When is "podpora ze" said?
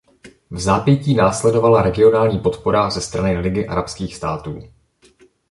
2.39-3.01